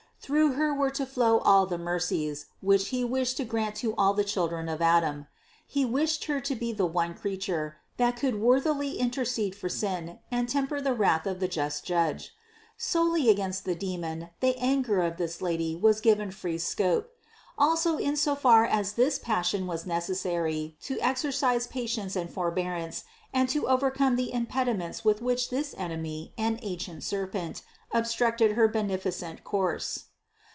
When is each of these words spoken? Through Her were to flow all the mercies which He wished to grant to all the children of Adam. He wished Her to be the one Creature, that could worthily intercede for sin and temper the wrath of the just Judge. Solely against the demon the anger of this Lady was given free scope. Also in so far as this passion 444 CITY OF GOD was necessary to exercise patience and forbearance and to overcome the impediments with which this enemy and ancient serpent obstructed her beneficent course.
Through 0.23 0.51
Her 0.51 0.71
were 0.71 0.91
to 0.91 1.05
flow 1.07 1.39
all 1.39 1.65
the 1.65 1.79
mercies 1.79 2.45
which 2.61 2.89
He 2.89 3.03
wished 3.03 3.37
to 3.37 3.43
grant 3.43 3.75
to 3.77 3.95
all 3.97 4.13
the 4.13 4.23
children 4.23 4.69
of 4.69 4.79
Adam. 4.79 5.25
He 5.65 5.83
wished 5.83 6.25
Her 6.25 6.39
to 6.41 6.53
be 6.53 6.71
the 6.71 6.85
one 6.85 7.15
Creature, 7.15 7.77
that 7.97 8.17
could 8.17 8.39
worthily 8.39 8.99
intercede 8.99 9.55
for 9.55 9.67
sin 9.67 10.19
and 10.29 10.47
temper 10.47 10.79
the 10.79 10.93
wrath 10.93 11.25
of 11.25 11.39
the 11.39 11.47
just 11.47 11.83
Judge. 11.85 12.35
Solely 12.77 13.31
against 13.31 13.65
the 13.65 13.73
demon 13.73 14.29
the 14.41 14.55
anger 14.57 15.01
of 15.01 15.17
this 15.17 15.41
Lady 15.41 15.75
was 15.75 15.99
given 15.99 16.29
free 16.29 16.59
scope. 16.59 17.09
Also 17.57 17.97
in 17.97 18.15
so 18.15 18.35
far 18.35 18.63
as 18.63 18.93
this 18.93 19.17
passion 19.17 19.65
444 19.65 19.65
CITY 19.65 19.65
OF 19.65 19.67
GOD 19.67 19.73
was 19.73 20.21
necessary 20.21 20.77
to 20.81 21.03
exercise 21.03 21.65
patience 21.67 22.15
and 22.15 22.29
forbearance 22.29 23.05
and 23.33 23.49
to 23.49 23.67
overcome 23.67 24.15
the 24.15 24.31
impediments 24.31 25.03
with 25.03 25.19
which 25.19 25.49
this 25.49 25.73
enemy 25.79 26.31
and 26.37 26.59
ancient 26.61 27.03
serpent 27.03 27.63
obstructed 27.91 28.51
her 28.51 28.67
beneficent 28.67 29.43
course. 29.43 30.05